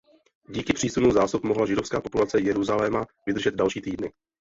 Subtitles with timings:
[0.49, 4.11] Díky přísunu zásob mohla židovská populace Jeruzaléma vydržet další týdny.